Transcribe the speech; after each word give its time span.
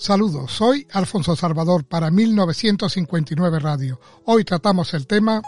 Saludos, 0.00 0.52
soy 0.52 0.88
Alfonso 0.92 1.36
Salvador 1.36 1.84
para 1.84 2.10
1959 2.10 3.58
Radio. 3.58 4.00
Hoy 4.24 4.44
tratamos 4.44 4.94
el 4.94 5.06
tema 5.06 5.42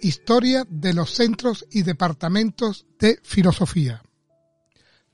Historia 0.00 0.66
de 0.68 0.94
los 0.94 1.14
centros 1.14 1.64
y 1.70 1.84
departamentos 1.84 2.86
de 2.98 3.20
filosofía. 3.22 4.02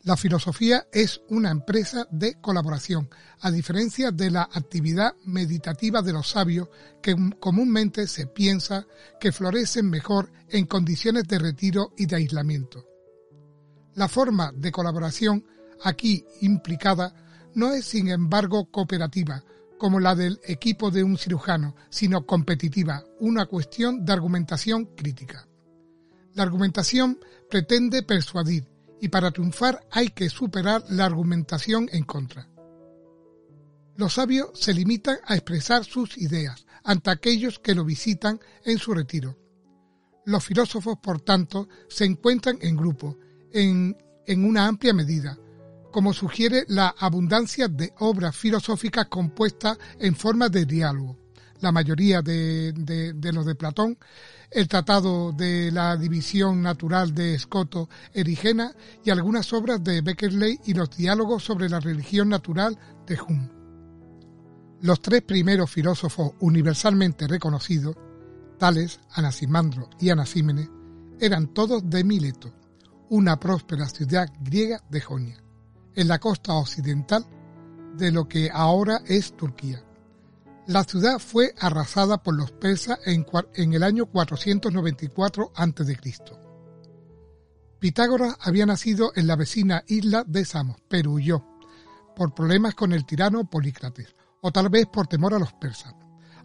La 0.01 0.17
filosofía 0.17 0.87
es 0.91 1.21
una 1.29 1.51
empresa 1.51 2.09
de 2.11 2.41
colaboración, 2.41 3.11
a 3.41 3.51
diferencia 3.51 4.13
de 4.13 4.31
la 4.31 4.49
actividad 4.51 5.13
meditativa 5.27 6.01
de 6.01 6.15
los 6.15 6.31
sabios 6.31 6.71
que 7.03 7.15
comúnmente 7.39 8.07
se 8.07 8.29
piensa 8.29 8.87
que 9.21 9.31
florecen 9.31 9.91
mejor 9.91 10.33
en 10.49 10.65
condiciones 10.65 11.25
de 11.25 11.39
retiro 11.39 11.93
y 11.99 12.07
de 12.07 12.17
aislamiento. 12.17 12.87
La 13.95 14.09
forma 14.09 14.53
de 14.57 14.73
colaboración 14.73 15.45
aquí 15.83 16.25
implicada 16.41 17.15
no 17.55 17.73
es 17.73 17.85
sin 17.85 18.09
embargo 18.09 18.71
cooperativa, 18.71 19.45
como 19.79 19.99
la 19.99 20.15
del 20.15 20.41
equipo 20.45 20.91
de 20.91 21.03
un 21.03 21.17
cirujano, 21.17 21.75
sino 21.89 22.27
competitiva, 22.27 23.05
una 23.19 23.47
cuestión 23.47 24.05
de 24.05 24.13
argumentación 24.13 24.85
crítica. 24.95 25.49
La 26.35 26.43
argumentación 26.43 27.19
pretende 27.49 28.03
persuadir 28.03 28.69
y 29.01 29.09
para 29.09 29.31
triunfar 29.31 29.81
hay 29.91 30.11
que 30.11 30.29
superar 30.29 30.85
la 30.91 31.07
argumentación 31.07 31.89
en 31.93 32.05
contra. 32.05 32.47
Los 33.97 34.15
sabios 34.15 34.51
se 34.55 34.73
limitan 34.75 35.19
a 35.27 35.35
expresar 35.35 35.85
sus 35.85 36.17
ideas 36.19 36.67
ante 36.85 37.11
aquellos 37.11 37.59
que 37.59 37.75
lo 37.75 37.85
visitan 37.85 38.39
en 38.65 38.79
su 38.79 38.95
retiro. 38.95 39.37
Los 40.25 40.45
filósofos, 40.45 40.99
por 41.03 41.21
tanto, 41.21 41.69
se 41.89 42.05
encuentran 42.05 42.59
en 42.61 42.77
grupo, 42.77 43.17
en, 43.53 43.97
en 44.27 44.45
una 44.45 44.67
amplia 44.67 44.95
medida, 44.95 45.39
como 45.91 46.13
sugiere 46.13 46.65
la 46.69 46.95
abundancia 46.99 47.69
de 47.69 47.93
obras 47.99 48.37
filosóficas 48.37 49.07
compuestas 49.07 49.79
en 49.99 50.15
forma 50.15 50.49
de 50.49 50.67
diálogo. 50.67 51.17
La 51.61 51.73
mayoría 51.73 52.23
de, 52.23 52.73
los 53.33 53.45
de 53.45 53.55
Platón, 53.55 53.99
el 54.51 54.67
Tratado 54.67 55.33
de 55.33 55.71
la 55.71 55.97
División 55.97 56.63
Natural 56.63 57.15
de 57.15 57.35
Escoto 57.35 57.91
Erigena 58.15 58.75
y 59.05 59.11
algunas 59.11 59.53
obras 59.53 59.85
de 59.85 60.01
Beckerley 60.01 60.59
y 60.65 60.73
los 60.73 60.97
diálogos 60.97 61.45
sobre 61.45 61.69
la 61.69 61.81
religión 61.81 62.31
natural 62.31 62.79
de 63.07 63.21
Hume. 63.21 63.51
Los 64.81 65.03
tres 65.03 65.21
primeros 65.21 65.71
filósofos 65.71 66.33
universalmente 66.41 67.29
reconocidos, 67.29 67.95
tales 68.59 68.99
Anaximandro 69.13 69.91
y 70.01 70.09
Anasímenes, 70.09 70.71
eran 71.21 71.49
todos 71.49 71.83
de 71.91 72.03
Mileto, 72.05 72.55
una 73.11 73.39
próspera 73.39 73.87
ciudad 73.87 74.33
griega 74.41 74.83
de 74.89 75.01
Jonia 75.03 75.50
en 75.95 76.09
la 76.09 76.19
costa 76.19 76.55
occidental 76.55 77.27
de 77.97 78.11
lo 78.11 78.29
que 78.29 78.51
ahora 78.53 79.03
es 79.07 79.37
Turquía. 79.37 79.85
La 80.67 80.85
ciudad 80.85 81.19
fue 81.19 81.55
arrasada 81.59 82.23
por 82.23 82.35
los 82.35 82.53
persas 82.53 82.99
en, 83.05 83.73
el 83.73 83.83
año 83.83 84.07
494 84.07 85.53
a.C. 85.55 85.99
Pitágoras 87.81 88.37
había 88.41 88.67
nacido 88.67 89.13
en 89.17 89.27
la 89.27 89.37
vecina 89.37 89.83
isla 89.89 90.23
de 90.27 90.45
Samos, 90.45 90.77
pero 90.89 91.13
huyó 91.13 91.45
por 92.15 92.35
problemas 92.35 92.75
con 92.75 92.93
el 92.93 93.07
tirano 93.07 93.49
Polícrates, 93.49 94.15
o 94.43 94.53
tal 94.53 94.69
vez 94.69 94.87
por 94.87 95.07
temor 95.07 95.35
a 95.35 95.39
los 95.39 95.53
persas, 95.55 95.95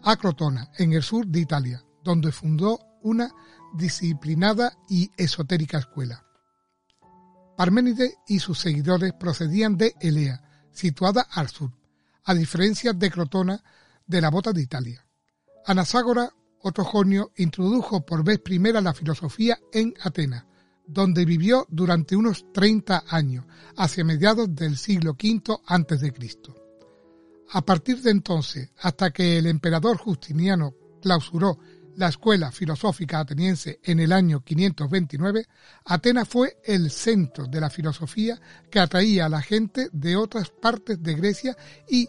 a 0.02 0.16
Crotona, 0.16 0.70
en 0.78 0.92
el 0.92 1.02
sur 1.02 1.26
de 1.26 1.40
Italia, 1.40 1.84
donde 2.02 2.32
fundó 2.32 2.80
una 3.02 3.30
disciplinada 3.74 4.72
y 4.88 5.10
esotérica 5.16 5.78
escuela. 5.78 6.25
Parménides 7.56 8.18
y 8.26 8.38
sus 8.38 8.58
seguidores 8.58 9.12
procedían 9.14 9.76
de 9.76 9.94
Elea, 10.00 10.42
situada 10.72 11.22
al 11.30 11.48
sur, 11.48 11.72
a 12.24 12.34
diferencia 12.34 12.92
de 12.92 13.10
Crotona, 13.10 13.62
de 14.06 14.20
la 14.20 14.30
bota 14.30 14.52
de 14.52 14.62
Italia. 14.62 15.04
Anaságora, 15.64 16.30
otro 16.60 16.84
jonio, 16.84 17.32
introdujo 17.36 18.04
por 18.04 18.22
vez 18.22 18.40
primera 18.40 18.80
la 18.80 18.92
filosofía 18.92 19.58
en 19.72 19.94
Atenas, 20.02 20.44
donde 20.86 21.24
vivió 21.24 21.66
durante 21.68 22.14
unos 22.14 22.44
30 22.52 23.04
años, 23.08 23.44
hacia 23.76 24.04
mediados 24.04 24.54
del 24.54 24.76
siglo 24.76 25.12
V 25.12 25.42
a.C. 25.66 26.14
A 27.50 27.62
partir 27.62 28.02
de 28.02 28.10
entonces, 28.10 28.70
hasta 28.80 29.10
que 29.10 29.38
el 29.38 29.46
emperador 29.46 29.96
Justiniano 29.96 30.74
clausuró 31.00 31.58
la 31.96 32.08
escuela 32.08 32.52
filosófica 32.52 33.20
ateniense 33.20 33.80
en 33.82 34.00
el 34.00 34.12
año 34.12 34.44
529, 34.44 35.46
Atenas 35.84 36.28
fue 36.28 36.58
el 36.64 36.90
centro 36.90 37.46
de 37.46 37.60
la 37.60 37.70
filosofía 37.70 38.40
que 38.70 38.80
atraía 38.80 39.26
a 39.26 39.30
la 39.30 39.42
gente 39.42 39.88
de 39.92 40.16
otras 40.16 40.50
partes 40.50 41.02
de 41.02 41.14
Grecia 41.14 41.56
y 41.88 42.08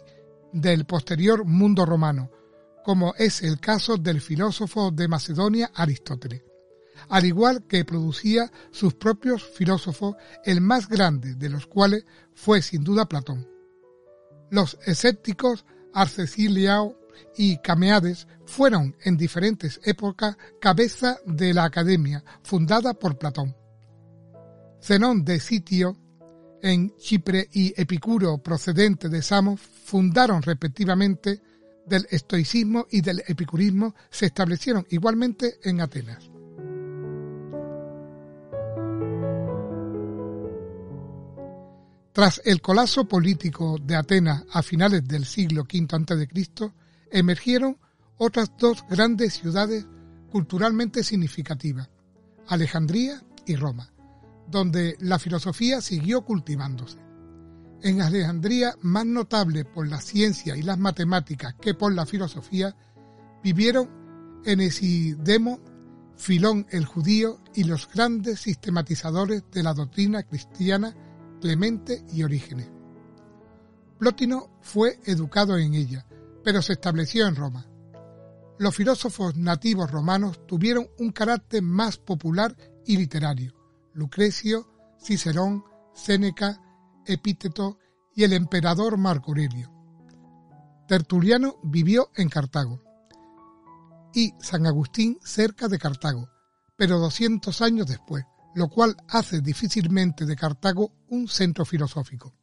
del 0.52 0.84
posterior 0.84 1.44
mundo 1.44 1.86
romano, 1.86 2.30
como 2.84 3.14
es 3.16 3.42
el 3.42 3.60
caso 3.60 3.96
del 3.96 4.20
filósofo 4.20 4.90
de 4.90 5.08
Macedonia 5.08 5.70
Aristóteles, 5.74 6.42
al 7.08 7.24
igual 7.24 7.66
que 7.66 7.84
producía 7.84 8.50
sus 8.70 8.94
propios 8.94 9.42
filósofos, 9.42 10.16
el 10.44 10.60
más 10.60 10.88
grande 10.88 11.34
de 11.34 11.48
los 11.48 11.66
cuales 11.66 12.04
fue 12.34 12.62
sin 12.62 12.84
duda 12.84 13.08
Platón. 13.08 13.48
Los 14.50 14.78
escépticos 14.86 15.64
Arcesiliao 15.92 16.97
y 17.36 17.58
Cameades 17.58 18.26
fueron 18.46 18.96
en 19.02 19.16
diferentes 19.16 19.80
épocas 19.84 20.36
cabeza 20.60 21.18
de 21.26 21.54
la 21.54 21.64
academia 21.64 22.24
fundada 22.42 22.94
por 22.94 23.18
Platón. 23.18 23.54
Zenón 24.80 25.24
de 25.24 25.40
Sitio 25.40 25.96
en 26.62 26.96
Chipre 26.96 27.48
y 27.52 27.72
Epicuro 27.80 28.38
procedente 28.38 29.08
de 29.08 29.22
Samos 29.22 29.60
fundaron 29.60 30.42
respectivamente 30.42 31.40
del 31.86 32.06
estoicismo 32.10 32.86
y 32.90 33.00
del 33.00 33.22
epicurismo 33.26 33.94
se 34.10 34.26
establecieron 34.26 34.86
igualmente 34.90 35.58
en 35.62 35.80
Atenas. 35.80 36.30
Tras 42.12 42.42
el 42.44 42.60
colapso 42.60 43.06
político 43.06 43.78
de 43.80 43.94
Atenas 43.94 44.44
a 44.50 44.62
finales 44.62 45.06
del 45.06 45.24
siglo 45.24 45.62
V 45.62 45.86
a.C., 45.88 46.72
emergieron 47.10 47.78
otras 48.16 48.52
dos 48.58 48.84
grandes 48.88 49.34
ciudades 49.34 49.86
culturalmente 50.30 51.02
significativas, 51.02 51.88
Alejandría 52.48 53.22
y 53.46 53.56
Roma, 53.56 53.90
donde 54.48 54.96
la 55.00 55.18
filosofía 55.18 55.80
siguió 55.80 56.24
cultivándose. 56.24 56.98
En 57.82 58.02
Alejandría, 58.02 58.74
más 58.82 59.06
notable 59.06 59.64
por 59.64 59.86
la 59.88 60.00
ciencia 60.00 60.56
y 60.56 60.62
las 60.62 60.78
matemáticas 60.78 61.54
que 61.60 61.74
por 61.74 61.94
la 61.94 62.06
filosofía, 62.06 62.74
vivieron 63.42 63.88
Enesidemo, 64.44 65.60
Filón 66.16 66.66
el 66.70 66.84
judío 66.84 67.40
y 67.54 67.62
los 67.62 67.88
grandes 67.88 68.40
sistematizadores 68.40 69.44
de 69.52 69.62
la 69.62 69.72
doctrina 69.72 70.24
cristiana 70.24 70.92
Clemente 71.40 72.04
y 72.12 72.24
Orígenes. 72.24 72.68
Plotino 74.00 74.50
fue 74.60 74.98
educado 75.04 75.56
en 75.56 75.74
ella 75.74 76.07
pero 76.44 76.62
se 76.62 76.74
estableció 76.74 77.26
en 77.26 77.36
Roma. 77.36 77.66
Los 78.58 78.74
filósofos 78.74 79.36
nativos 79.36 79.90
romanos 79.90 80.46
tuvieron 80.46 80.88
un 80.98 81.12
carácter 81.12 81.62
más 81.62 81.96
popular 81.96 82.56
y 82.84 82.96
literario. 82.96 83.54
Lucrecio, 83.94 84.68
Cicerón, 85.00 85.64
Séneca, 85.94 86.60
Epíteto 87.06 87.78
y 88.14 88.24
el 88.24 88.32
emperador 88.32 88.96
Marco 88.96 89.30
Aurelio. 89.30 89.72
Tertuliano 90.88 91.58
vivió 91.62 92.10
en 92.16 92.28
Cartago 92.28 92.82
y 94.12 94.32
San 94.40 94.66
Agustín 94.66 95.18
cerca 95.22 95.68
de 95.68 95.78
Cartago, 95.78 96.28
pero 96.76 96.98
200 96.98 97.60
años 97.62 97.86
después, 97.86 98.24
lo 98.54 98.68
cual 98.68 98.96
hace 99.08 99.40
difícilmente 99.40 100.24
de 100.24 100.34
Cartago 100.34 100.92
un 101.10 101.28
centro 101.28 101.64
filosófico. 101.64 102.34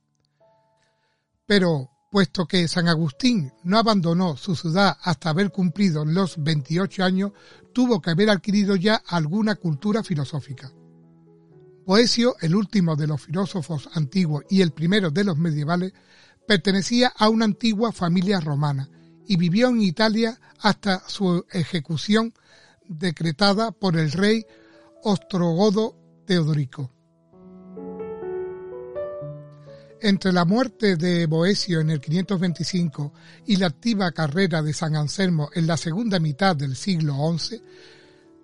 Pero 1.45 1.91
puesto 2.15 2.45
que 2.45 2.65
San 2.69 2.87
Agustín 2.87 3.51
no 3.65 3.77
abandonó 3.77 4.37
su 4.37 4.55
ciudad 4.55 4.95
hasta 5.01 5.31
haber 5.31 5.51
cumplido 5.51 6.05
los 6.05 6.41
28 6.41 7.03
años, 7.03 7.33
tuvo 7.73 8.01
que 8.01 8.09
haber 8.09 8.29
adquirido 8.29 8.77
ya 8.77 9.03
alguna 9.05 9.55
cultura 9.55 10.01
filosófica. 10.01 10.71
Boesio, 11.85 12.37
el 12.39 12.55
último 12.55 12.95
de 12.95 13.07
los 13.07 13.21
filósofos 13.21 13.89
antiguos 13.95 14.45
y 14.49 14.61
el 14.61 14.71
primero 14.71 15.11
de 15.11 15.25
los 15.25 15.37
medievales, 15.37 15.91
pertenecía 16.47 17.11
a 17.17 17.27
una 17.27 17.43
antigua 17.43 17.91
familia 17.91 18.39
romana 18.39 18.89
y 19.27 19.35
vivió 19.35 19.67
en 19.67 19.81
Italia 19.81 20.39
hasta 20.61 21.03
su 21.09 21.45
ejecución 21.51 22.33
decretada 22.87 23.73
por 23.73 23.97
el 23.97 24.13
rey 24.13 24.45
Ostrogodo 25.03 25.97
Teodorico. 26.25 26.94
Entre 30.05 30.31
la 30.31 30.45
muerte 30.45 30.97
de 30.97 31.25
Boesio 31.25 31.79
en 31.79 31.89
el 31.89 31.99
525 31.99 33.11
y 33.47 33.55
la 33.55 33.65
activa 33.65 34.11
carrera 34.11 34.61
de 34.61 34.71
San 34.71 34.95
Anselmo 34.95 35.49
en 35.55 35.65
la 35.65 35.77
segunda 35.77 36.19
mitad 36.19 36.55
del 36.55 36.75
siglo 36.75 37.15
XI, 37.35 37.59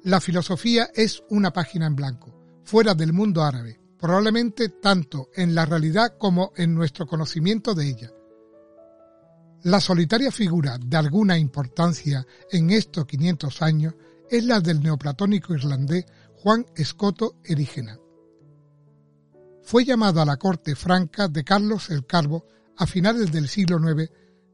la 0.06 0.20
filosofía 0.20 0.90
es 0.92 1.22
una 1.30 1.54
página 1.54 1.86
en 1.86 1.96
blanco, 1.96 2.34
fuera 2.64 2.96
del 2.96 3.14
mundo 3.14 3.44
árabe, 3.44 3.80
probablemente 4.00 4.70
tanto 4.70 5.30
en 5.36 5.54
la 5.54 5.68
realidad 5.68 6.18
como 6.18 6.52
en 6.56 6.74
nuestro 6.74 7.06
conocimiento 7.06 7.76
de 7.76 7.90
ella. 7.90 8.12
La 9.62 9.80
solitaria 9.80 10.32
figura 10.32 10.80
de 10.84 10.98
alguna 10.98 11.38
importancia 11.38 12.26
en 12.52 12.72
estos 12.72 13.06
500 13.06 13.62
años 13.62 13.94
es 14.32 14.44
la 14.46 14.62
del 14.62 14.82
neoplatónico 14.82 15.54
irlandés 15.54 16.06
Juan 16.38 16.66
Escoto 16.76 17.36
Erígena. 17.44 18.01
Fue 19.64 19.86
llamado 19.86 20.22
a 20.22 20.26
la 20.26 20.38
corte 20.38 20.76
franca 20.76 21.28
de 21.28 21.44
Carlos 21.44 21.90
el 21.90 22.06
Calvo 22.06 22.46
a 22.78 22.88
finales 22.88 23.32
del 23.32 23.48
siglo 23.48 23.78
IX 23.78 24.10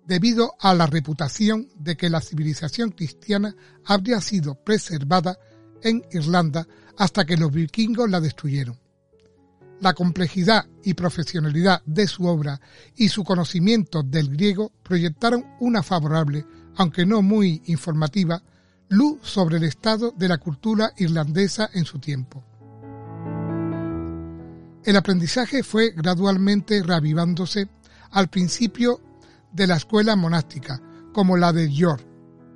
debido 0.05 0.53
a 0.59 0.73
la 0.73 0.87
reputación 0.87 1.67
de 1.75 1.97
que 1.97 2.09
la 2.09 2.21
civilización 2.21 2.91
cristiana 2.91 3.55
habría 3.85 4.21
sido 4.21 4.55
preservada 4.55 5.37
en 5.81 6.03
Irlanda 6.11 6.67
hasta 6.97 7.25
que 7.25 7.37
los 7.37 7.51
vikingos 7.51 8.09
la 8.09 8.21
destruyeron. 8.21 8.79
La 9.79 9.93
complejidad 9.93 10.65
y 10.83 10.95
profesionalidad 10.95 11.83
de 11.85 12.07
su 12.07 12.25
obra 12.25 12.59
y 12.95 13.09
su 13.09 13.23
conocimiento 13.23 14.01
del 14.01 14.29
griego 14.29 14.71
proyectaron 14.81 15.45
una 15.59 15.83
favorable, 15.83 16.45
aunque 16.77 17.05
no 17.05 17.21
muy 17.21 17.61
informativa, 17.65 18.41
luz 18.89 19.19
sobre 19.21 19.57
el 19.57 19.65
estado 19.65 20.11
de 20.17 20.29
la 20.29 20.39
cultura 20.39 20.93
irlandesa 20.97 21.69
en 21.73 21.85
su 21.85 21.99
tiempo. 21.99 22.56
El 24.87 24.95
aprendizaje 24.95 25.63
fue 25.63 25.91
gradualmente 25.91 26.81
reavivándose 26.81 27.67
al 28.11 28.29
principio 28.29 29.01
de 29.51 29.67
la 29.67 29.75
escuela 29.75 30.15
monástica, 30.15 30.81
como 31.11 31.35
la 31.35 31.51
de 31.51 31.69
York, 31.69 32.07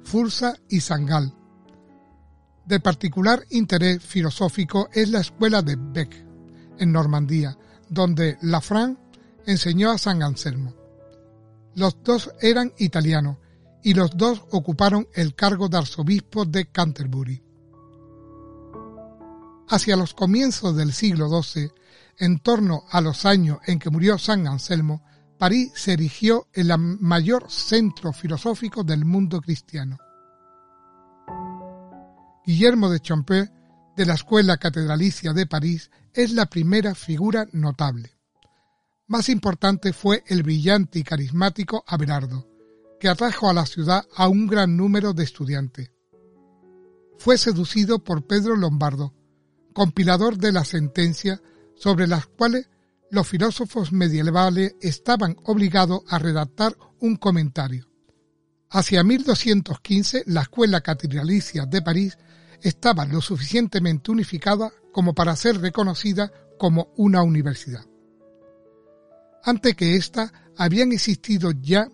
Fursa 0.05 0.55
y 0.69 0.79
Sangal. 0.79 1.35
De 2.65 2.79
particular 2.79 3.43
interés 3.49 4.01
filosófico 4.01 4.87
es 4.93 5.09
la 5.09 5.19
escuela 5.19 5.61
de 5.61 5.75
Beck, 5.77 6.25
en 6.77 6.93
Normandía, 6.93 7.57
donde 7.89 8.37
Lafranc 8.43 8.97
enseñó 9.45 9.91
a 9.91 9.97
San 9.97 10.23
Anselmo. 10.23 10.73
Los 11.75 12.01
dos 12.01 12.31
eran 12.39 12.71
italianos 12.77 13.39
y 13.83 13.93
los 13.93 14.15
dos 14.15 14.41
ocuparon 14.51 15.05
el 15.15 15.35
cargo 15.35 15.67
de 15.67 15.79
arzobispo 15.79 16.45
de 16.45 16.67
Canterbury. 16.67 17.43
Hacia 19.67 19.97
los 19.97 20.13
comienzos 20.13 20.77
del 20.77 20.93
siglo 20.93 21.27
XII, 21.27 21.73
en 22.21 22.37
torno 22.37 22.83
a 22.91 23.01
los 23.01 23.25
años 23.25 23.57
en 23.65 23.79
que 23.79 23.89
murió 23.89 24.19
San 24.19 24.47
Anselmo, 24.47 25.03
París 25.39 25.71
se 25.73 25.93
erigió 25.93 26.47
en 26.53 26.69
el 26.69 26.77
mayor 26.77 27.49
centro 27.49 28.13
filosófico 28.13 28.83
del 28.83 29.05
mundo 29.05 29.41
cristiano. 29.41 29.97
Guillermo 32.45 32.91
de 32.91 32.99
Champeux, 32.99 33.49
de 33.97 34.05
la 34.05 34.13
Escuela 34.13 34.57
Catedralicia 34.57 35.33
de 35.33 35.47
París, 35.47 35.89
es 36.13 36.31
la 36.33 36.45
primera 36.45 36.93
figura 36.93 37.47
notable. 37.53 38.15
Más 39.07 39.27
importante 39.27 39.91
fue 39.91 40.23
el 40.27 40.43
brillante 40.43 40.99
y 40.99 41.03
carismático 41.03 41.83
Abelardo, 41.87 42.47
que 42.99 43.09
atrajo 43.09 43.49
a 43.49 43.53
la 43.53 43.65
ciudad 43.65 44.05
a 44.15 44.27
un 44.27 44.45
gran 44.45 44.77
número 44.77 45.13
de 45.13 45.23
estudiantes. 45.23 45.91
Fue 47.17 47.39
seducido 47.39 48.03
por 48.03 48.27
Pedro 48.27 48.55
Lombardo, 48.55 49.15
compilador 49.73 50.37
de 50.37 50.51
las 50.51 50.67
sentencias 50.67 51.41
sobre 51.75 52.07
las 52.07 52.27
cuales 52.27 52.69
los 53.09 53.27
filósofos 53.27 53.91
medievales 53.91 54.75
estaban 54.81 55.35
obligados 55.43 56.01
a 56.07 56.17
redactar 56.17 56.77
un 56.99 57.17
comentario. 57.17 57.87
Hacia 58.69 59.03
1215 59.03 60.23
la 60.27 60.43
Escuela 60.43 60.79
Catedralicia 60.81 61.65
de 61.65 61.81
París 61.81 62.17
estaba 62.61 63.05
lo 63.05 63.21
suficientemente 63.21 64.11
unificada 64.11 64.71
como 64.93 65.13
para 65.13 65.35
ser 65.35 65.59
reconocida 65.59 66.31
como 66.57 66.93
una 66.95 67.21
universidad. 67.21 67.85
Antes 69.43 69.75
que 69.75 69.95
ésta 69.95 70.31
habían 70.55 70.91
existido 70.91 71.51
ya 71.51 71.89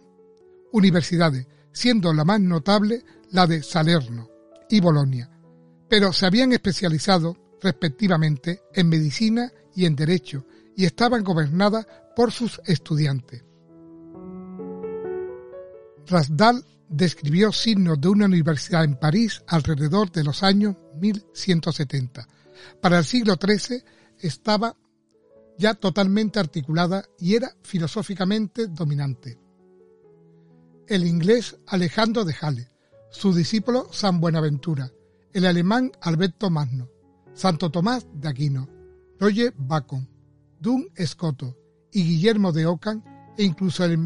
universidades, 0.71 1.47
siendo 1.71 2.13
la 2.13 2.25
más 2.25 2.41
notable 2.41 3.03
la 3.31 3.47
de 3.47 3.63
Salerno 3.63 4.29
y 4.69 4.81
Bolonia, 4.81 5.29
pero 5.89 6.11
se 6.11 6.25
habían 6.25 6.51
especializado 6.51 7.37
respectivamente 7.61 8.61
en 8.73 8.89
medicina 8.89 9.51
y 9.77 9.85
en 9.85 9.95
derecho 9.95 10.43
y 10.75 10.85
estaban 10.85 11.23
gobernadas 11.23 11.85
por 12.15 12.31
sus 12.31 12.59
estudiantes. 12.65 13.43
Rasdal 16.07 16.65
describió 16.89 17.51
signos 17.51 18.01
de 18.01 18.07
una 18.07 18.25
universidad 18.25 18.83
en 18.83 18.95
París 18.95 19.43
alrededor 19.45 20.11
de 20.11 20.23
los 20.23 20.41
años 20.41 20.75
1170. 20.99 22.27
Para 22.81 22.97
el 22.97 23.05
siglo 23.05 23.35
XIII 23.39 23.83
estaba 24.19 24.75
ya 25.59 25.75
totalmente 25.75 26.39
articulada 26.39 27.05
y 27.19 27.35
era 27.35 27.55
filosóficamente 27.61 28.65
dominante. 28.67 29.37
El 30.87 31.05
inglés 31.05 31.55
Alejandro 31.67 32.25
de 32.25 32.33
Jale, 32.33 32.71
su 33.11 33.31
discípulo 33.31 33.89
San 33.91 34.19
Buenaventura, 34.19 34.91
el 35.33 35.45
alemán 35.45 35.91
Alberto 36.01 36.49
Magno, 36.49 36.89
Santo 37.35 37.69
Tomás 37.69 38.07
de 38.11 38.27
Aquino, 38.27 38.76
Roger 39.19 39.53
Bacon, 39.57 40.07
Dun 40.59 40.89
Escoto 40.95 41.57
y 41.91 42.03
Guillermo 42.03 42.51
de 42.51 42.65
Ockham 42.65 43.03
e 43.37 43.43
incluso 43.43 43.83
el 43.83 43.97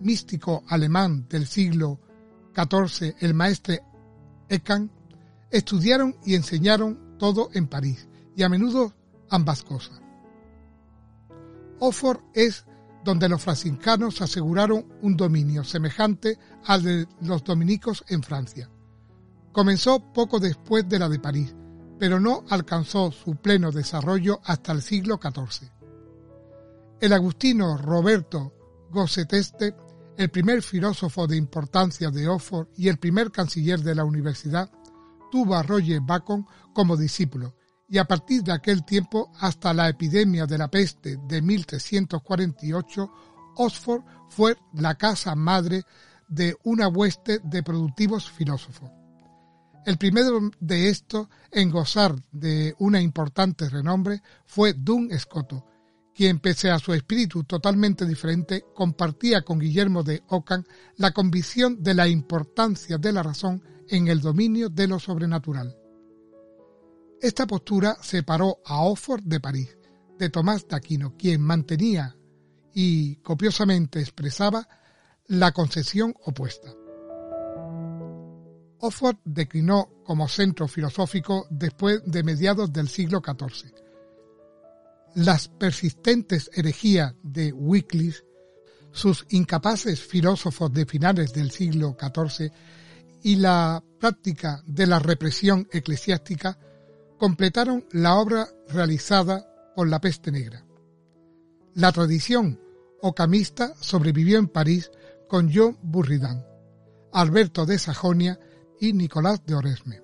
místico 0.00 0.64
alemán 0.68 1.26
del 1.28 1.46
siglo 1.46 1.98
XIV, 2.54 3.16
el 3.20 3.34
maestre 3.34 3.82
Ekan, 4.48 4.90
estudiaron 5.50 6.16
y 6.24 6.34
enseñaron 6.34 7.16
todo 7.18 7.50
en 7.52 7.66
París, 7.66 8.08
y 8.36 8.42
a 8.42 8.48
menudo 8.48 8.94
ambas 9.30 9.62
cosas. 9.62 10.00
Oxford 11.80 12.20
es 12.34 12.64
donde 13.04 13.28
los 13.28 13.42
franciscanos 13.42 14.20
aseguraron 14.20 14.86
un 15.02 15.16
dominio 15.16 15.64
semejante 15.64 16.38
al 16.64 16.82
de 16.82 17.08
los 17.20 17.44
dominicos 17.44 18.04
en 18.08 18.22
Francia. 18.22 18.70
Comenzó 19.52 20.12
poco 20.12 20.38
después 20.38 20.88
de 20.88 20.98
la 20.98 21.08
de 21.08 21.18
París, 21.18 21.54
pero 21.98 22.20
no 22.20 22.44
alcanzó 22.48 23.12
su 23.12 23.36
pleno 23.36 23.72
desarrollo 23.72 24.40
hasta 24.44 24.72
el 24.72 24.82
siglo 24.82 25.18
XIV. 25.22 25.70
El 27.00 27.12
agustino 27.12 27.76
Roberto 27.76 28.52
Gosseteste 28.90 29.74
el 30.18 30.30
primer 30.30 30.62
filósofo 30.62 31.28
de 31.28 31.36
importancia 31.36 32.10
de 32.10 32.26
Oxford 32.26 32.66
y 32.76 32.88
el 32.88 32.98
primer 32.98 33.30
canciller 33.30 33.78
de 33.78 33.94
la 33.94 34.04
universidad, 34.04 34.68
tuvo 35.30 35.54
a 35.54 35.62
Roger 35.62 36.00
Bacon 36.00 36.44
como 36.74 36.96
discípulo, 36.96 37.54
y 37.88 37.98
a 37.98 38.04
partir 38.04 38.42
de 38.42 38.52
aquel 38.52 38.84
tiempo 38.84 39.30
hasta 39.38 39.72
la 39.72 39.88
epidemia 39.88 40.44
de 40.44 40.58
la 40.58 40.68
peste 40.68 41.18
de 41.28 41.40
1348, 41.40 43.12
Oxford 43.54 44.02
fue 44.28 44.56
la 44.74 44.96
casa 44.96 45.36
madre 45.36 45.84
de 46.26 46.56
una 46.64 46.88
hueste 46.88 47.38
de 47.44 47.62
productivos 47.62 48.28
filósofos. 48.28 48.97
El 49.88 49.96
primero 49.96 50.50
de 50.60 50.90
estos 50.90 51.28
en 51.50 51.70
gozar 51.70 52.14
de 52.30 52.74
una 52.78 53.00
importante 53.00 53.70
renombre 53.70 54.20
fue 54.44 54.74
Dun 54.74 55.10
Escoto, 55.10 55.64
quien 56.14 56.40
pese 56.40 56.70
a 56.70 56.78
su 56.78 56.92
espíritu 56.92 57.44
totalmente 57.44 58.04
diferente, 58.04 58.66
compartía 58.74 59.40
con 59.40 59.58
Guillermo 59.58 60.02
de 60.02 60.22
Ockham 60.28 60.62
la 60.98 61.12
convicción 61.12 61.82
de 61.82 61.94
la 61.94 62.06
importancia 62.06 62.98
de 62.98 63.12
la 63.12 63.22
razón 63.22 63.62
en 63.88 64.08
el 64.08 64.20
dominio 64.20 64.68
de 64.68 64.88
lo 64.88 64.98
sobrenatural. 64.98 65.74
Esta 67.22 67.46
postura 67.46 67.96
separó 68.02 68.58
a 68.66 68.82
Oxford 68.82 69.22
de 69.22 69.40
París, 69.40 69.78
de 70.18 70.28
Tomás 70.28 70.68
de 70.68 70.76
Aquino, 70.76 71.16
quien 71.16 71.40
mantenía 71.40 72.14
y 72.74 73.16
copiosamente 73.22 74.00
expresaba 74.00 74.68
la 75.28 75.52
concesión 75.52 76.14
opuesta. 76.26 76.77
Oxford 78.80 79.16
declinó 79.24 79.90
como 80.04 80.28
centro 80.28 80.68
filosófico 80.68 81.46
después 81.50 82.02
de 82.04 82.22
mediados 82.22 82.72
del 82.72 82.88
siglo 82.88 83.20
XIV 83.24 83.88
las 85.14 85.48
persistentes 85.48 86.50
herejías 86.54 87.14
de 87.22 87.52
Wycliffe, 87.52 88.24
sus 88.92 89.26
incapaces 89.30 90.00
filósofos 90.00 90.72
de 90.72 90.86
finales 90.86 91.32
del 91.32 91.50
siglo 91.50 91.96
XIV 91.98 92.52
y 93.22 93.36
la 93.36 93.82
práctica 93.98 94.62
de 94.66 94.86
la 94.86 94.98
represión 94.98 95.68
eclesiástica 95.72 96.58
completaron 97.18 97.84
la 97.92 98.14
obra 98.14 98.48
realizada 98.68 99.44
por 99.74 99.88
la 99.88 100.00
peste 100.00 100.30
negra. 100.30 100.64
La 101.74 101.92
tradición 101.92 102.60
ocamista 103.02 103.74
sobrevivió 103.80 104.38
en 104.38 104.48
París 104.48 104.90
con 105.28 105.50
John 105.52 105.78
Burridan, 105.82 106.44
Alberto 107.12 107.66
de 107.66 107.78
Sajonia 107.78 108.38
y 108.80 108.92
Nicolás 108.92 109.44
de 109.44 109.54
Oresme. 109.54 110.00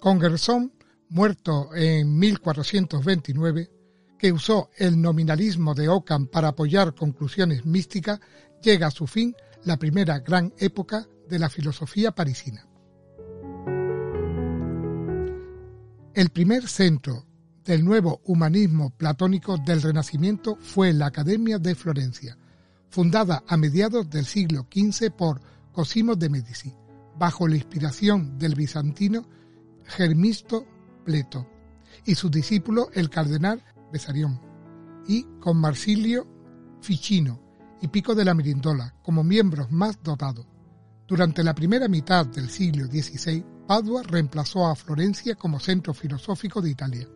Con 0.00 0.20
Gerson, 0.20 0.72
muerto 1.08 1.74
en 1.74 2.18
1429, 2.18 3.70
que 4.18 4.32
usó 4.32 4.70
el 4.76 5.00
nominalismo 5.00 5.74
de 5.74 5.88
Ockham 5.88 6.26
para 6.26 6.48
apoyar 6.48 6.94
conclusiones 6.94 7.66
místicas, 7.66 8.20
llega 8.62 8.86
a 8.86 8.90
su 8.90 9.06
fin 9.06 9.34
la 9.64 9.76
primera 9.76 10.20
gran 10.20 10.52
época 10.58 11.06
de 11.28 11.38
la 11.38 11.48
filosofía 11.48 12.12
parisina. 12.12 12.66
El 16.14 16.28
primer 16.30 16.68
centro 16.68 17.24
del 17.64 17.84
nuevo 17.84 18.20
humanismo 18.24 18.90
platónico 18.90 19.56
del 19.56 19.82
Renacimiento 19.82 20.56
fue 20.60 20.92
la 20.92 21.06
Academia 21.06 21.58
de 21.58 21.74
Florencia, 21.74 22.36
fundada 22.90 23.42
a 23.46 23.56
mediados 23.56 24.10
del 24.10 24.26
siglo 24.26 24.66
XV 24.70 25.10
por 25.10 25.40
Cosimo 25.72 26.14
de 26.16 26.28
Medici, 26.28 26.74
bajo 27.22 27.46
la 27.46 27.54
inspiración 27.54 28.36
del 28.36 28.56
bizantino 28.56 29.24
Germisto 29.84 30.66
Pleto 31.04 31.46
y 32.04 32.16
su 32.16 32.28
discípulo 32.28 32.88
el 32.94 33.10
cardenal 33.10 33.62
Besarión, 33.92 34.40
y 35.06 35.22
con 35.38 35.56
Marsilio 35.58 36.26
Ficino 36.80 37.40
y 37.80 37.86
Pico 37.86 38.16
de 38.16 38.24
la 38.24 38.34
Mirindola 38.34 38.96
como 39.04 39.22
miembros 39.22 39.70
más 39.70 40.02
dotados. 40.02 40.44
Durante 41.06 41.44
la 41.44 41.54
primera 41.54 41.86
mitad 41.86 42.26
del 42.26 42.50
siglo 42.50 42.86
XVI, 42.86 43.46
Padua 43.68 44.02
reemplazó 44.02 44.66
a 44.66 44.74
Florencia 44.74 45.36
como 45.36 45.60
centro 45.60 45.94
filosófico 45.94 46.60
de 46.60 46.70
Italia, 46.70 47.08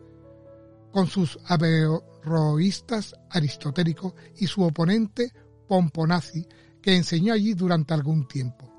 con 0.93 1.07
sus 1.07 1.37
averroístas 1.47 3.13
aristotélicos 3.29 4.13
y 4.37 4.47
su 4.47 4.61
oponente 4.61 5.33
Pomponazzi, 5.67 6.47
que 6.81 6.95
enseñó 6.95 7.33
allí 7.33 7.55
durante 7.55 7.93
algún 7.93 8.25
tiempo. 8.25 8.76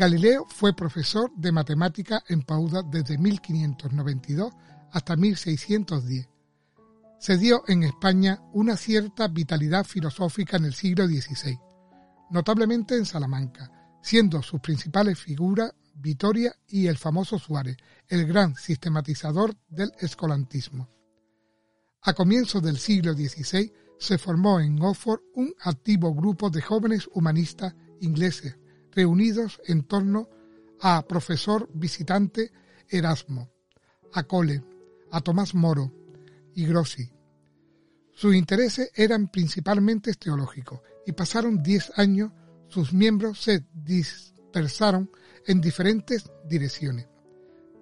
Galileo 0.00 0.46
fue 0.48 0.72
profesor 0.72 1.30
de 1.36 1.52
matemática 1.52 2.24
en 2.26 2.40
Pauda 2.40 2.82
desde 2.82 3.18
1592 3.18 4.50
hasta 4.92 5.14
1610. 5.14 6.26
Se 7.18 7.36
dio 7.36 7.64
en 7.68 7.82
España 7.82 8.40
una 8.54 8.78
cierta 8.78 9.28
vitalidad 9.28 9.84
filosófica 9.84 10.56
en 10.56 10.64
el 10.64 10.72
siglo 10.72 11.06
XVI, 11.06 11.60
notablemente 12.30 12.96
en 12.96 13.04
Salamanca, 13.04 13.70
siendo 14.00 14.42
sus 14.42 14.62
principales 14.62 15.18
figuras 15.18 15.74
Vitoria 15.96 16.56
y 16.66 16.86
el 16.86 16.96
famoso 16.96 17.38
Suárez, 17.38 17.76
el 18.08 18.26
gran 18.26 18.54
sistematizador 18.54 19.54
del 19.68 19.92
escolantismo. 19.98 20.88
A 22.00 22.14
comienzos 22.14 22.62
del 22.62 22.78
siglo 22.78 23.12
XVI 23.12 23.70
se 23.98 24.16
formó 24.16 24.60
en 24.60 24.80
Oxford 24.80 25.20
un 25.34 25.52
activo 25.60 26.14
grupo 26.14 26.48
de 26.48 26.62
jóvenes 26.62 27.06
humanistas 27.12 27.74
ingleses 28.00 28.56
reunidos 28.92 29.60
en 29.66 29.84
torno 29.84 30.28
a 30.80 31.06
profesor 31.06 31.68
visitante 31.74 32.52
Erasmo, 32.88 33.50
a 34.14 34.24
Cole, 34.24 34.62
a 35.10 35.20
Tomás 35.20 35.54
Moro 35.54 35.92
y 36.54 36.66
Grossi. 36.66 37.10
Sus 38.12 38.34
intereses 38.34 38.90
eran 38.94 39.30
principalmente 39.30 40.14
teológicos 40.14 40.80
y 41.06 41.12
pasaron 41.12 41.62
diez 41.62 41.92
años 41.96 42.32
sus 42.68 42.92
miembros 42.92 43.42
se 43.42 43.64
dispersaron 43.72 45.10
en 45.46 45.60
diferentes 45.60 46.30
direcciones. 46.48 47.08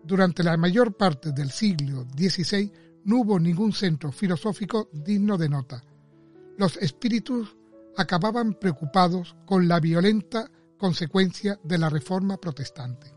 Durante 0.03 0.43
la 0.43 0.57
mayor 0.57 0.97
parte 0.97 1.33
del 1.33 1.51
siglo 1.51 2.07
XVI 2.17 2.73
no 3.05 3.21
hubo 3.21 3.39
ningún 3.39 3.73
centro 3.73 4.13
filosófico 4.13 4.89
digno 4.93 5.37
de 5.37 5.49
nota. 5.49 5.83
Los 6.57 6.77
espíritus 6.79 7.57
acababan 7.97 8.55
preocupados 8.55 9.37
con 9.45 9.69
la 9.69 9.81
violenta 9.81 10.51
consecuencia 10.79 11.59
de 11.63 11.77
la 11.77 11.91
reforma 11.91 12.39
protestante. 12.39 13.15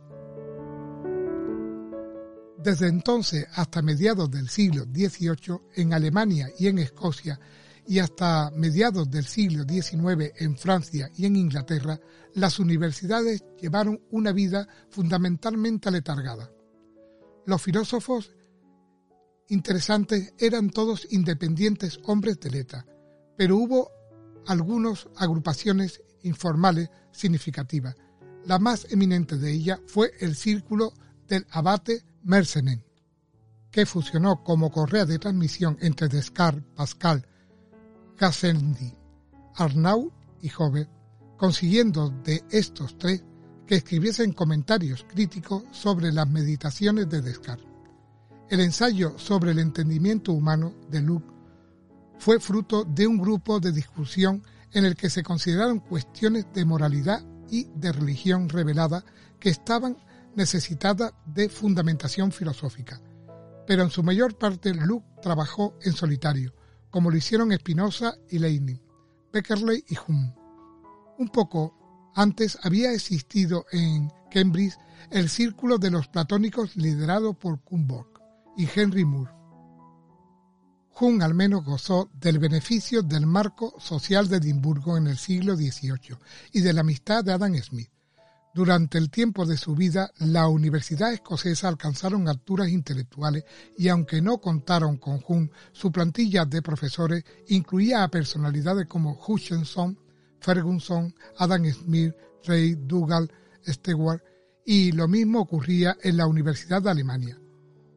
Desde 2.58 2.88
entonces 2.88 3.48
hasta 3.54 3.82
mediados 3.82 4.30
del 4.30 4.50
siglo 4.50 4.84
XVIII 4.84 5.62
en 5.76 5.94
Alemania 5.94 6.50
y 6.60 6.68
en 6.68 6.80
Escocia 6.80 7.40
y 7.88 8.00
hasta 8.00 8.52
mediados 8.52 9.10
del 9.10 9.26
siglo 9.26 9.64
XIX 9.64 10.32
en 10.38 10.58
Francia 10.58 11.10
y 11.16 11.26
en 11.26 11.36
Inglaterra, 11.36 12.00
las 12.36 12.60
universidades 12.60 13.44
llevaron 13.60 14.00
una 14.12 14.32
vida 14.32 14.68
fundamentalmente 14.90 15.90
aletargada. 15.90 16.52
Los 17.46 17.62
filósofos 17.62 18.32
interesantes 19.48 20.34
eran 20.38 20.70
todos 20.70 21.08
independientes 21.12 22.00
hombres 22.06 22.40
de 22.40 22.52
letra, 22.52 22.86
pero 23.36 23.58
hubo 23.58 23.90
algunas 24.48 25.08
agrupaciones 25.16 26.02
informales 26.24 26.90
significativas. 27.12 27.96
La 28.46 28.60
más 28.60 28.88
eminente 28.92 29.38
de 29.38 29.52
ellas 29.52 29.80
fue 29.88 30.12
el 30.20 30.36
círculo 30.36 30.94
del 31.28 31.46
abate 31.52 32.04
Mersenen, 32.24 32.84
que 33.72 33.86
fusionó 33.86 34.44
como 34.44 34.72
correa 34.72 35.06
de 35.06 35.20
transmisión 35.20 35.78
entre 35.82 36.08
Descartes, 36.08 36.64
Pascal, 36.76 37.26
Gassendi, 38.18 38.94
Arnaud 39.56 40.12
y 40.42 40.50
Jover, 40.50 40.90
consiguiendo 41.38 42.10
de 42.24 42.44
estos 42.50 42.98
tres 42.98 43.24
que 43.66 43.76
escribiesen 43.76 44.34
comentarios 44.34 45.06
críticos 45.08 45.64
sobre 45.72 46.12
las 46.12 46.30
meditaciones 46.30 47.10
de 47.10 47.22
Descartes. 47.22 47.68
El 48.50 48.60
ensayo 48.60 49.18
sobre 49.18 49.52
el 49.52 49.60
entendimiento 49.60 50.34
humano 50.34 50.74
de 50.90 51.02
Luc 51.02 51.31
fue 52.22 52.40
fruto 52.40 52.84
de 52.84 53.08
un 53.08 53.18
grupo 53.18 53.60
de 53.60 53.72
discusión 53.72 54.44
en 54.74 54.86
el 54.86 54.96
que 54.96 55.10
se 55.10 55.24
consideraron 55.24 55.80
cuestiones 55.80 56.46
de 56.54 56.66
moralidad 56.66 57.26
y 57.50 57.64
de 57.74 57.92
religión 57.92 58.48
revelada 58.48 59.04
que 59.40 59.50
estaban 59.50 59.98
necesitadas 60.36 61.14
de 61.26 61.50
fundamentación 61.50 62.32
filosófica. 62.32 63.02
Pero 63.66 63.82
en 63.82 63.90
su 63.90 64.04
mayor 64.04 64.38
parte 64.38 64.72
Luke 64.72 65.08
trabajó 65.20 65.74
en 65.82 65.94
solitario, 65.94 66.54
como 66.92 67.10
lo 67.10 67.18
hicieron 67.18 67.52
Spinoza 67.58 68.14
y 68.30 68.38
Leibniz, 68.38 68.84
Beckerley 69.34 69.84
y 69.90 69.96
Hume. 69.98 70.36
Un 71.18 71.30
poco 71.30 72.12
antes 72.14 72.60
había 72.62 72.94
existido 72.94 73.66
en 73.72 74.12
Cambridge 74.30 74.78
el 75.10 75.28
Círculo 75.28 75.80
de 75.80 75.90
los 75.90 76.08
Platónicos 76.08 76.76
liderado 76.76 77.34
por 77.34 77.62
Kumborg 77.62 78.12
y 78.56 78.68
Henry 78.76 79.06
Moore. 79.06 79.41
Hume 81.00 81.24
al 81.24 81.34
menos 81.34 81.64
gozó 81.64 82.10
del 82.14 82.40
beneficio 82.40 83.02
del 83.02 83.26
marco 83.26 83.74
social 83.80 84.28
de 84.28 84.38
Edimburgo 84.38 84.98
en 84.98 85.08
el 85.08 85.18
siglo 85.18 85.56
XVIII 85.56 86.18
y 86.54 86.62
de 86.62 86.74
la 86.74 86.82
amistad 86.82 87.24
de 87.24 87.34
Adam 87.34 87.56
Smith. 87.58 87.90
Durante 88.54 88.98
el 88.98 89.10
tiempo 89.10 89.46
de 89.46 89.56
su 89.56 89.76
vida, 89.76 90.12
la 90.18 90.48
Universidad 90.50 91.14
Escocesa 91.14 91.70
alcanzaron 91.70 92.28
alturas 92.28 92.68
intelectuales 92.68 93.46
y 93.78 93.88
aunque 93.88 94.22
no 94.22 94.40
contaron 94.40 94.98
con 94.98 95.22
Hume, 95.26 95.50
su 95.72 95.90
plantilla 95.92 96.44
de 96.44 96.62
profesores 96.62 97.24
incluía 97.48 98.04
a 98.04 98.10
personalidades 98.10 98.88
como 98.88 99.18
Hutchinson, 99.26 99.98
Ferguson, 100.42 101.16
Adam 101.38 101.66
Smith, 101.72 102.14
Ray, 102.44 102.76
Dougal, 102.76 103.32
Stewart 103.66 104.22
y 104.66 104.92
lo 104.92 105.08
mismo 105.08 105.40
ocurría 105.40 105.98
en 106.04 106.18
la 106.18 106.28
Universidad 106.28 106.82
de 106.82 106.90
Alemania. 106.90 107.41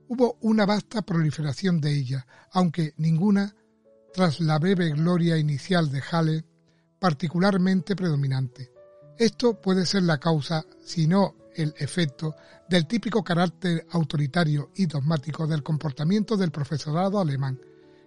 Hubo 0.09 0.37
una 0.43 0.67
vasta 0.67 1.03
proliferación 1.03 1.81
de 1.81 1.93
ellas, 1.93 2.25
aunque 2.53 2.93
ninguna, 2.99 3.55
tras 4.13 4.41
la 4.41 4.59
breve 4.59 4.91
gloria 4.91 5.39
inicial 5.39 5.91
de 5.91 6.03
Halle, 6.11 6.45
particularmente 6.99 7.97
predominante. 7.97 8.71
Esto 9.19 9.61
puede 9.61 9.87
ser 9.87 10.03
la 10.03 10.19
causa, 10.19 10.65
si 10.83 11.07
no 11.07 11.37
el 11.55 11.75
efecto, 11.79 12.35
del 12.69 12.87
típico 12.87 13.23
carácter 13.23 13.87
autoritario 13.91 14.71
y 14.75 14.87
dogmático 14.87 15.47
del 15.47 15.63
comportamiento 15.63 16.37
del 16.37 16.51
profesorado 16.51 17.21
alemán, 17.21 17.61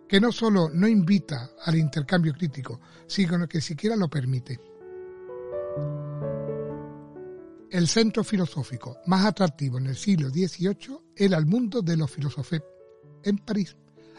que 0.08 0.20
no 0.20 0.32
solo 0.32 0.70
no 0.74 0.88
invita 0.88 1.52
al 1.66 1.76
intercambio 1.76 2.34
crítico, 2.34 2.80
sino 3.08 3.48
que 3.48 3.62
siquiera 3.62 3.96
lo 3.96 4.10
permite. 4.10 4.60
El 7.70 7.90
centro 7.90 8.24
filosófico 8.24 8.98
más 9.08 9.26
atractivo 9.26 9.78
en 9.78 9.88
el 9.88 9.98
siglo 9.98 10.30
XVIII 10.30 11.00
era 11.18 11.38
el 11.38 11.46
mundo 11.46 11.82
de 11.82 11.98
los 11.98 12.10
filósofos 12.10 12.62
en 13.24 13.38
París, 13.40 13.76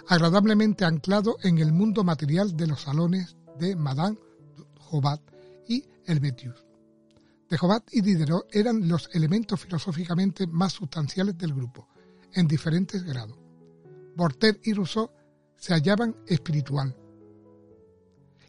agradablemente 0.06 0.84
anclado 0.84 1.38
en 1.42 1.56
el 1.56 1.72
mundo 1.72 2.04
material 2.04 2.54
de 2.54 2.66
los 2.66 2.82
salones 2.82 3.38
de 3.58 3.74
Madame 3.74 4.18
Jobat 4.78 5.22
y 5.66 5.82
Helvetius. 6.04 6.62
De 7.48 7.56
Jobat 7.56 7.88
y 7.90 8.02
Diderot 8.02 8.54
eran 8.54 8.86
los 8.86 9.08
elementos 9.14 9.58
filosóficamente 9.58 10.46
más 10.46 10.74
sustanciales 10.74 11.38
del 11.38 11.54
grupo, 11.54 11.88
en 12.34 12.46
diferentes 12.46 13.02
grados. 13.02 13.38
Voltaire 14.14 14.60
y 14.62 14.74
Rousseau 14.74 15.10
se 15.56 15.72
hallaban 15.72 16.14
espiritual, 16.26 16.94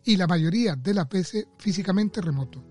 y 0.04 0.18
la 0.18 0.28
mayoría 0.28 0.76
de 0.76 0.94
las 0.94 1.08
veces 1.08 1.48
físicamente 1.58 2.20
remoto. 2.20 2.62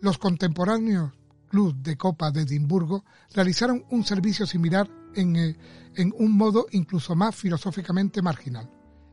Los 0.00 0.16
contemporáneos 0.16 1.12
Club 1.52 1.76
de 1.82 1.98
Copa 1.98 2.30
de 2.30 2.40
Edimburgo 2.40 3.04
realizaron 3.34 3.84
un 3.90 4.06
servicio 4.06 4.46
similar 4.46 4.88
en, 5.14 5.36
eh, 5.36 5.54
en 5.96 6.14
un 6.18 6.34
modo 6.34 6.64
incluso 6.70 7.14
más 7.14 7.36
filosóficamente 7.36 8.22
marginal. 8.22 8.70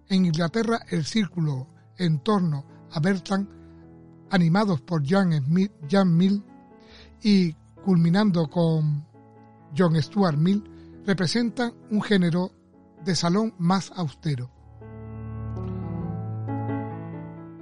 En 0.08 0.26
Inglaterra, 0.26 0.80
el 0.90 1.04
círculo 1.04 1.68
en 1.98 2.20
torno 2.20 2.66
a 2.92 3.02
Bertrand, 3.02 3.46
animados 4.30 4.80
por 4.80 5.04
John, 5.06 5.34
Smith, 5.34 5.74
John 5.92 6.16
Mill 6.16 6.42
y 7.22 7.52
culminando 7.84 8.50
con 8.50 9.06
John 9.78 10.02
Stuart 10.02 10.38
Mill, 10.38 10.64
representan 11.06 11.74
un 11.92 12.02
género 12.02 12.54
de 13.04 13.18
salón 13.18 13.54
más 13.58 13.92
austero. 13.98 14.50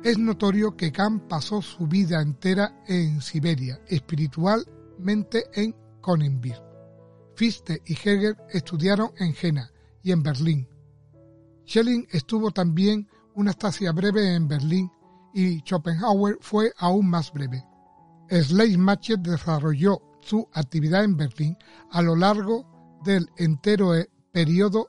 Es 0.07 0.17
notorio 0.17 0.77
que 0.77 0.93
Kant 0.93 1.23
pasó 1.27 1.61
su 1.61 1.85
vida 1.85 2.21
entera 2.21 2.81
en 2.87 3.19
Siberia, 3.19 3.77
espiritualmente 3.89 5.43
en 5.51 5.75
Königsberg. 6.01 6.63
Fichte 7.35 7.81
y 7.85 7.91
Hegel 7.91 8.37
estudiaron 8.49 9.11
en 9.17 9.33
Jena 9.33 9.69
y 10.01 10.13
en 10.13 10.23
Berlín. 10.23 10.69
Schelling 11.67 12.07
estuvo 12.09 12.51
también 12.51 13.09
una 13.35 13.51
estancia 13.51 13.91
breve 13.91 14.33
en 14.33 14.47
Berlín 14.47 14.89
y 15.33 15.59
Schopenhauer 15.59 16.37
fue 16.39 16.71
aún 16.77 17.09
más 17.09 17.33
breve. 17.33 17.65
Schleiermacher 18.31 19.19
desarrolló 19.19 20.01
su 20.21 20.47
actividad 20.53 21.03
en 21.03 21.17
Berlín 21.17 21.57
a 21.91 22.01
lo 22.01 22.15
largo 22.15 23.01
del 23.03 23.27
entero 23.35 23.91
periodo 24.31 24.87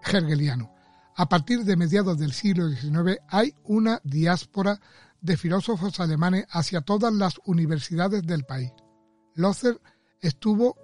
hegeliano. 0.00 0.77
A 1.18 1.28
partir 1.28 1.64
de 1.64 1.76
mediados 1.76 2.16
del 2.16 2.32
siglo 2.32 2.68
XIX 2.68 3.18
hay 3.26 3.52
una 3.64 4.00
diáspora 4.04 4.80
de 5.20 5.36
filósofos 5.36 5.98
alemanes 5.98 6.46
hacia 6.48 6.80
todas 6.80 7.12
las 7.12 7.40
universidades 7.44 8.22
del 8.22 8.44
país. 8.44 8.70
Lotzer 9.34 9.80
estuvo 10.20 10.76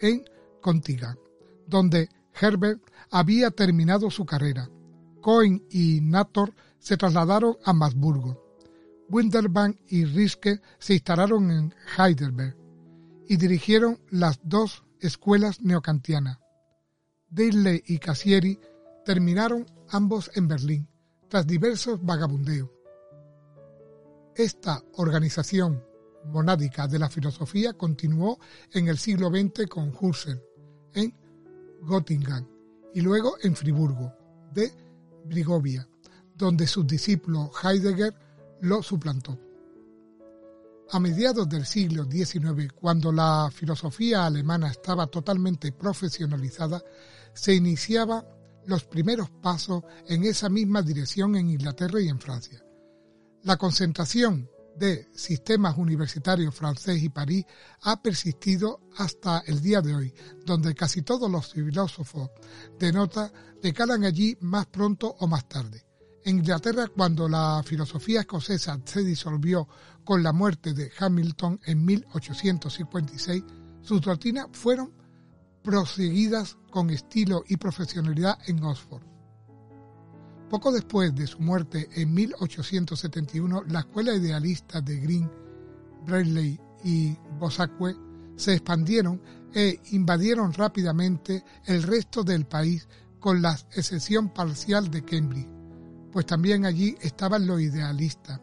en 0.00 0.24
Contiga, 0.60 1.16
donde 1.68 2.08
Herbert 2.40 2.82
había 3.12 3.52
terminado 3.52 4.10
su 4.10 4.26
carrera. 4.26 4.68
Cohen 5.20 5.64
y 5.70 6.00
Nator 6.00 6.54
se 6.80 6.96
trasladaron 6.96 7.56
a 7.64 7.72
Masburgo. 7.72 8.58
Winterbank 9.08 9.78
y 9.86 10.06
Riske 10.06 10.60
se 10.80 10.94
instalaron 10.94 11.52
en 11.52 11.74
Heidelberg 11.96 12.56
y 13.28 13.36
dirigieron 13.36 14.00
las 14.10 14.40
dos 14.42 14.82
escuelas 14.98 15.60
neocantianas. 15.60 16.40
Dudley 17.30 17.80
y 17.86 17.98
Cassieri 17.98 18.58
terminaron 19.08 19.64
ambos 19.88 20.30
en 20.34 20.48
Berlín, 20.48 20.86
tras 21.28 21.46
diversos 21.46 21.98
vagabundeos. 22.04 22.68
Esta 24.34 24.84
organización 24.96 25.82
monádica 26.26 26.86
de 26.86 26.98
la 26.98 27.08
filosofía 27.08 27.72
continuó 27.72 28.38
en 28.70 28.88
el 28.88 28.98
siglo 28.98 29.30
XX 29.30 29.66
con 29.66 29.94
Husserl 29.98 30.42
en 30.92 31.14
Göttingen 31.88 32.46
y 32.92 33.00
luego 33.00 33.36
en 33.40 33.56
Friburgo 33.56 34.12
de 34.52 34.70
Brigovia, 35.24 35.88
donde 36.36 36.66
su 36.66 36.84
discípulo 36.84 37.50
Heidegger 37.62 38.14
lo 38.60 38.82
suplantó. 38.82 39.40
A 40.90 41.00
mediados 41.00 41.48
del 41.48 41.64
siglo 41.64 42.04
XIX, 42.04 42.74
cuando 42.74 43.10
la 43.10 43.50
filosofía 43.50 44.26
alemana 44.26 44.68
estaba 44.68 45.06
totalmente 45.06 45.72
profesionalizada, 45.72 46.84
se 47.32 47.54
iniciaban 47.54 48.36
los 48.68 48.84
primeros 48.84 49.30
pasos 49.30 49.82
en 50.08 50.24
esa 50.24 50.50
misma 50.50 50.82
dirección 50.82 51.34
en 51.36 51.48
Inglaterra 51.48 52.00
y 52.02 52.08
en 52.08 52.20
Francia. 52.20 52.62
La 53.42 53.56
concentración 53.56 54.48
de 54.76 55.08
sistemas 55.14 55.78
universitarios 55.78 56.54
francés 56.54 57.02
y 57.02 57.08
París 57.08 57.46
ha 57.82 58.02
persistido 58.02 58.82
hasta 58.98 59.42
el 59.46 59.62
día 59.62 59.80
de 59.80 59.94
hoy, 59.94 60.14
donde 60.44 60.74
casi 60.74 61.00
todos 61.00 61.30
los 61.30 61.52
filósofos 61.52 62.30
de 62.78 62.92
nota 62.92 63.32
decalan 63.62 64.04
allí 64.04 64.36
más 64.42 64.66
pronto 64.66 65.16
o 65.18 65.26
más 65.26 65.48
tarde. 65.48 65.86
En 66.24 66.40
Inglaterra, 66.40 66.88
cuando 66.94 67.26
la 67.26 67.62
filosofía 67.64 68.20
escocesa 68.20 68.78
se 68.84 69.02
disolvió 69.02 69.66
con 70.04 70.22
la 70.22 70.34
muerte 70.34 70.74
de 70.74 70.92
Hamilton 70.98 71.58
en 71.64 71.86
1856, 71.86 73.44
sus 73.80 74.02
doctrinas 74.02 74.48
fueron 74.52 74.92
proseguidas 75.68 76.56
con 76.70 76.88
estilo 76.88 77.44
y 77.46 77.58
profesionalidad 77.58 78.38
en 78.46 78.64
Oxford. 78.64 79.02
Poco 80.48 80.72
después 80.72 81.14
de 81.14 81.26
su 81.26 81.40
muerte 81.40 81.90
en 81.94 82.14
1871, 82.14 83.64
la 83.68 83.80
escuela 83.80 84.14
idealista 84.14 84.80
de 84.80 84.98
Green, 84.98 85.30
Bradley 86.06 86.58
y 86.84 87.14
Bosacque 87.38 87.94
se 88.36 88.54
expandieron 88.54 89.20
e 89.52 89.78
invadieron 89.90 90.54
rápidamente 90.54 91.44
el 91.66 91.82
resto 91.82 92.24
del 92.24 92.46
país 92.46 92.88
con 93.20 93.42
la 93.42 93.52
excepción 93.76 94.32
parcial 94.32 94.90
de 94.90 95.04
Cambridge, 95.04 95.50
pues 96.10 96.24
también 96.24 96.64
allí 96.64 96.96
estaban 97.02 97.46
los 97.46 97.60
idealistas. 97.60 98.40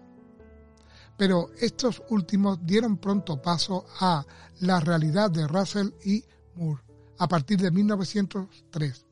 Pero 1.17 1.49
estos 1.59 2.03
últimos 2.11 2.63
dieron 2.63 2.97
pronto 2.97 3.41
paso 3.41 3.83
a 3.99 4.23
la 4.59 4.79
realidad 4.79 5.31
de 5.31 5.47
Russell 5.47 5.89
y 6.03 6.23
Moore 6.53 6.84
a 7.17 7.27
partir 7.27 7.59
de 7.59 7.71
1903 7.71 9.05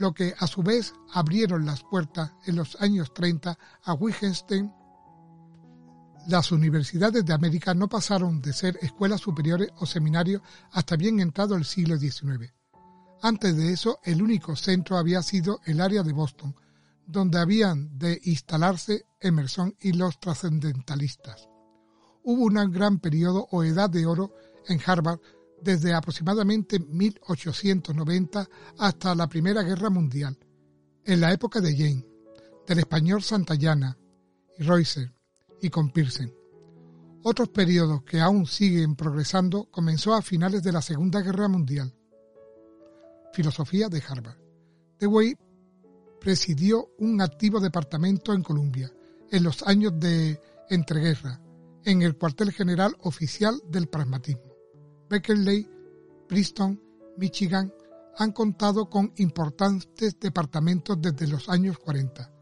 lo 0.00 0.14
que 0.14 0.34
a 0.38 0.46
su 0.46 0.62
vez 0.62 0.94
abrieron 1.12 1.66
las 1.66 1.84
puertas 1.84 2.32
en 2.46 2.56
los 2.56 2.80
años 2.80 3.12
30 3.12 3.58
a 3.84 3.92
Wittgenstein. 3.92 4.72
Las 6.26 6.52
universidades 6.52 7.24
de 7.24 7.34
América 7.34 7.74
no 7.74 7.86
pasaron 7.86 8.40
de 8.40 8.54
ser 8.54 8.78
escuelas 8.80 9.20
superiores 9.20 9.68
o 9.76 9.84
seminarios 9.84 10.40
hasta 10.72 10.96
bien 10.96 11.20
entrado 11.20 11.54
el 11.54 11.66
siglo 11.66 11.98
XIX. 11.98 12.50
Antes 13.20 13.54
de 13.54 13.74
eso, 13.74 14.00
el 14.02 14.22
único 14.22 14.56
centro 14.56 14.96
había 14.96 15.22
sido 15.22 15.60
el 15.66 15.82
área 15.82 16.02
de 16.02 16.14
Boston, 16.14 16.56
donde 17.06 17.38
habían 17.38 17.98
de 17.98 18.18
instalarse 18.24 19.04
Emerson 19.20 19.76
y 19.80 19.92
los 19.92 20.18
trascendentalistas. 20.18 21.50
Hubo 22.24 22.44
un 22.44 22.72
gran 22.72 23.00
periodo 23.00 23.48
o 23.50 23.64
edad 23.64 23.90
de 23.90 24.06
oro 24.06 24.32
en 24.66 24.80
Harvard 24.86 25.20
desde 25.62 25.92
aproximadamente 25.94 26.78
1890 26.78 28.48
hasta 28.78 29.14
la 29.14 29.28
Primera 29.28 29.62
Guerra 29.62 29.90
Mundial, 29.90 30.38
en 31.04 31.20
la 31.20 31.32
época 31.32 31.60
de 31.60 31.76
Jane, 31.76 32.06
del 32.66 32.78
español 32.78 33.22
Santayana 33.22 33.96
y 34.58 34.62
Reusser 34.62 35.12
y 35.60 35.70
con 35.70 35.90
Pearson. 35.90 36.32
Otros 37.22 37.48
periodos 37.50 38.02
que 38.02 38.20
aún 38.20 38.46
siguen 38.46 38.96
progresando 38.96 39.64
comenzó 39.70 40.14
a 40.14 40.22
finales 40.22 40.62
de 40.62 40.72
la 40.72 40.80
Segunda 40.80 41.20
Guerra 41.20 41.48
Mundial. 41.48 41.94
Filosofía 43.32 43.88
de 43.88 44.02
Harvard. 44.06 44.38
Dewey 44.98 45.36
presidió 46.20 46.90
un 46.98 47.20
activo 47.20 47.60
departamento 47.60 48.32
en 48.32 48.42
Columbia 48.42 48.92
en 49.30 49.42
los 49.42 49.62
años 49.62 49.98
de 49.98 50.40
entreguerra, 50.68 51.40
en 51.84 52.02
el 52.02 52.16
cuartel 52.16 52.52
general 52.52 52.96
oficial 53.00 53.60
del 53.68 53.88
pragmatismo. 53.88 54.49
Berkeley, 55.10 55.68
Princeton, 56.28 56.80
Michigan 57.16 57.74
han 58.16 58.30
contado 58.30 58.88
con 58.88 59.12
importantes 59.16 60.20
departamentos 60.20 61.02
desde 61.02 61.26
los 61.26 61.48
años 61.48 61.80
40. 61.80 62.32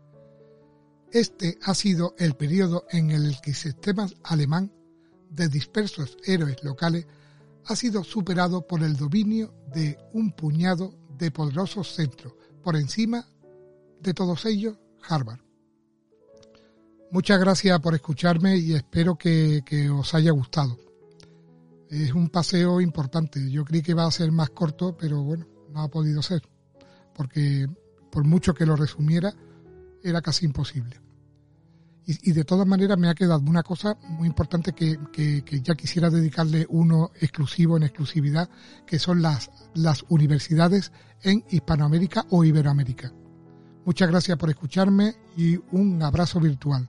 Este 1.10 1.58
ha 1.62 1.74
sido 1.74 2.14
el 2.18 2.34
periodo 2.34 2.84
en 2.90 3.10
el 3.10 3.40
que 3.40 3.50
el 3.50 3.56
sistema 3.56 4.06
alemán 4.22 4.70
de 5.30 5.48
dispersos 5.48 6.18
héroes 6.26 6.62
locales 6.62 7.06
ha 7.64 7.74
sido 7.74 8.04
superado 8.04 8.66
por 8.66 8.82
el 8.82 8.98
dominio 8.98 9.54
de 9.72 9.96
un 10.12 10.32
puñado 10.32 10.94
de 11.16 11.30
poderosos 11.30 11.94
centros, 11.94 12.34
por 12.62 12.76
encima 12.76 13.26
de 14.02 14.12
todos 14.12 14.44
ellos 14.44 14.76
Harvard. 15.08 15.40
Muchas 17.10 17.40
gracias 17.40 17.80
por 17.80 17.94
escucharme 17.94 18.58
y 18.58 18.74
espero 18.74 19.16
que, 19.16 19.62
que 19.64 19.88
os 19.88 20.12
haya 20.12 20.32
gustado 20.32 20.87
es 21.90 22.12
un 22.12 22.28
paseo 22.28 22.80
importante. 22.80 23.50
Yo 23.50 23.64
creí 23.64 23.82
que 23.82 23.92
iba 23.92 24.04
a 24.04 24.10
ser 24.10 24.30
más 24.32 24.50
corto, 24.50 24.96
pero 24.96 25.22
bueno, 25.22 25.46
no 25.72 25.82
ha 25.82 25.88
podido 25.88 26.22
ser, 26.22 26.42
porque 27.14 27.68
por 28.10 28.24
mucho 28.24 28.54
que 28.54 28.66
lo 28.66 28.76
resumiera, 28.76 29.32
era 30.02 30.22
casi 30.22 30.46
imposible. 30.46 31.00
Y, 32.10 32.32
de 32.32 32.44
todas 32.44 32.66
maneras 32.66 32.96
me 32.96 33.10
ha 33.10 33.14
quedado 33.14 33.40
una 33.40 33.62
cosa 33.62 33.98
muy 34.00 34.28
importante 34.28 34.72
que, 34.72 35.60
ya 35.62 35.74
quisiera 35.74 36.08
dedicarle 36.08 36.64
uno 36.70 37.10
exclusivo 37.20 37.76
en 37.76 37.82
exclusividad, 37.82 38.48
que 38.86 38.98
son 38.98 39.20
las, 39.20 39.50
las 39.74 40.06
universidades 40.08 40.90
en 41.22 41.44
Hispanoamérica 41.50 42.24
o 42.30 42.44
Iberoamérica. 42.44 43.12
Muchas 43.84 44.08
gracias 44.08 44.38
por 44.38 44.48
escucharme 44.48 45.16
y 45.36 45.58
un 45.70 46.02
abrazo 46.02 46.40
virtual. 46.40 46.88